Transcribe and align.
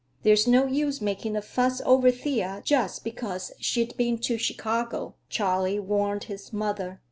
"There's 0.23 0.47
no 0.47 0.65
use 0.65 0.99
making 0.99 1.35
a 1.35 1.43
fuss 1.43 1.79
over 1.85 2.09
Thea 2.09 2.63
just 2.65 3.03
because 3.03 3.51
she's 3.59 3.93
been 3.93 4.17
to 4.21 4.39
Chicago," 4.39 5.13
Charley 5.29 5.79
warned 5.79 6.23
his 6.23 6.51
mother. 6.51 6.99